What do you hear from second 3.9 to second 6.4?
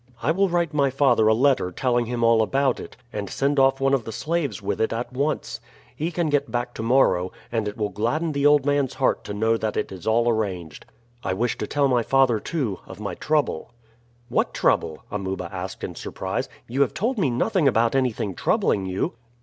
of the slaves with it at once. He can